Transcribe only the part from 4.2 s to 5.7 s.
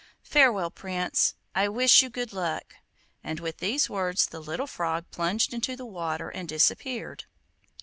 the Little Frog plunged